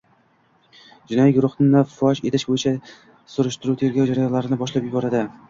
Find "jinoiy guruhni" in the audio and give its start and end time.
1.11-1.81